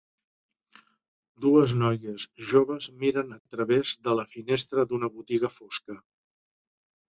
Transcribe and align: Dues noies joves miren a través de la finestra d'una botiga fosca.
Dues 1.45 1.75
noies 1.81 2.25
joves 2.53 2.89
miren 3.05 3.37
a 3.37 3.39
través 3.57 3.93
de 4.09 4.17
la 4.21 4.27
finestra 4.33 4.87
d'una 4.93 5.13
botiga 5.21 5.55
fosca. 5.61 6.01